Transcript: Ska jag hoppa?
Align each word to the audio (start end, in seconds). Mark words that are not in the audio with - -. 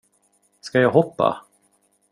Ska 0.61 0.79
jag 0.81 0.91
hoppa? 0.91 1.45